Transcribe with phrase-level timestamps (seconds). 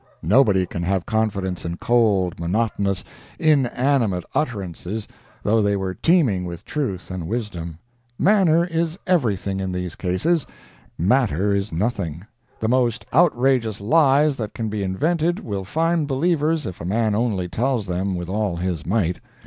[0.23, 3.03] Nobody can have confidence in cold, monotonous,
[3.37, 5.07] inanimate utterances,
[5.43, 7.77] though they were teeming with truth and wisdom.
[8.17, 12.25] Manner is everything in these cases—matter is nothing.
[12.59, 17.47] The most outrageous lies that can be invented will find believers if a man only
[17.47, 19.19] tells them with all his might.